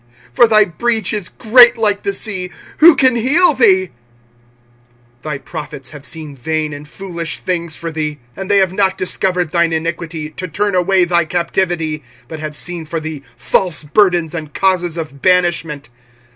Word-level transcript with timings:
for 0.33 0.47
thy 0.47 0.65
breach 0.65 1.13
is 1.13 1.29
great 1.29 1.77
like 1.77 2.01
the 2.01 2.11
sea: 2.11 2.49
who 2.79 2.95
can 2.95 3.15
heal 3.15 3.53
thee? 3.53 3.89
25:002:014 5.21 5.21
Thy 5.21 5.37
prophets 5.37 5.89
have 5.91 6.07
seen 6.07 6.35
vain 6.35 6.73
and 6.73 6.87
foolish 6.87 7.37
things 7.39 7.75
for 7.75 7.91
thee: 7.91 8.17
and 8.35 8.49
they 8.49 8.57
have 8.57 8.73
not 8.73 8.97
discovered 8.97 9.51
thine 9.51 9.71
iniquity, 9.71 10.31
to 10.31 10.47
turn 10.47 10.73
away 10.73 11.03
thy 11.05 11.23
captivity; 11.23 12.01
but 12.27 12.39
have 12.39 12.57
seen 12.57 12.83
for 12.83 12.99
thee 12.99 13.21
false 13.37 13.83
burdens 13.83 14.33
and 14.33 14.55
causes 14.55 14.97
of 14.97 15.21
banishment. 15.21 15.89